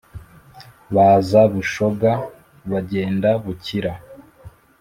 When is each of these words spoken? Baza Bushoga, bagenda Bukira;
Baza 0.95 1.41
Bushoga, 1.53 2.11
bagenda 2.71 3.29
Bukira; 3.43 3.93